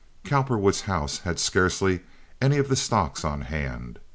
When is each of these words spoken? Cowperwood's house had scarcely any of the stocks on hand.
Cowperwood's 0.23 0.81
house 0.89 1.19
had 1.19 1.37
scarcely 1.37 1.99
any 2.41 2.57
of 2.57 2.69
the 2.69 2.75
stocks 2.75 3.23
on 3.23 3.41
hand. 3.41 3.99